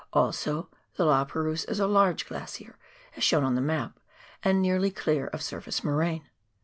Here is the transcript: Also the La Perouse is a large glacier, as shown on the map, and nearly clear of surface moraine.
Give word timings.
Also 0.13 0.67
the 0.95 1.05
La 1.05 1.23
Perouse 1.25 1.63
is 1.65 1.79
a 1.79 1.85
large 1.85 2.25
glacier, 2.25 2.79
as 3.15 3.23
shown 3.23 3.43
on 3.43 3.53
the 3.53 3.61
map, 3.61 3.99
and 4.41 4.59
nearly 4.59 4.89
clear 4.89 5.27
of 5.27 5.43
surface 5.43 5.83
moraine. 5.83 6.27